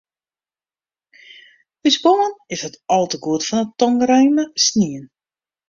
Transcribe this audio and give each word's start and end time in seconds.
Us 1.89 1.99
buorman 2.03 2.35
is 2.55 2.61
wat 2.65 2.77
al 2.97 3.05
te 3.11 3.17
goed 3.25 3.43
fan 3.47 3.61
'e 3.61 3.73
tongrieme 3.79 4.43
snien. 4.65 5.03